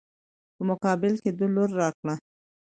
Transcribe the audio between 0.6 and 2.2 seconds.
مقابل کې د لور راکړه.